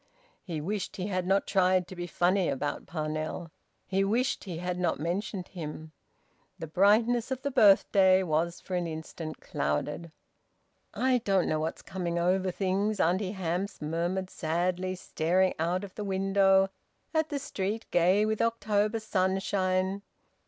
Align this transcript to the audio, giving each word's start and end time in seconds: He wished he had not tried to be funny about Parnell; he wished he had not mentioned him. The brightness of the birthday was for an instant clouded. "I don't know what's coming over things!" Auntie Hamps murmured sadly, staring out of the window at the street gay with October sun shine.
He 0.43 0.61
wished 0.61 0.95
he 0.95 1.05
had 1.09 1.27
not 1.27 1.45
tried 1.45 1.87
to 1.87 1.95
be 1.95 2.07
funny 2.07 2.49
about 2.49 2.87
Parnell; 2.87 3.51
he 3.85 4.03
wished 4.03 4.45
he 4.45 4.57
had 4.57 4.79
not 4.79 4.99
mentioned 4.99 5.49
him. 5.49 5.91
The 6.57 6.65
brightness 6.65 7.29
of 7.29 7.43
the 7.43 7.51
birthday 7.51 8.23
was 8.23 8.59
for 8.59 8.73
an 8.73 8.87
instant 8.87 9.41
clouded. 9.41 10.11
"I 10.91 11.19
don't 11.19 11.47
know 11.47 11.59
what's 11.59 11.83
coming 11.83 12.17
over 12.17 12.49
things!" 12.49 12.99
Auntie 12.99 13.33
Hamps 13.33 13.79
murmured 13.79 14.31
sadly, 14.31 14.95
staring 14.95 15.53
out 15.59 15.83
of 15.83 15.93
the 15.93 16.03
window 16.03 16.69
at 17.13 17.29
the 17.29 17.37
street 17.37 17.85
gay 17.91 18.25
with 18.25 18.41
October 18.41 18.99
sun 18.99 19.37
shine. 19.37 20.01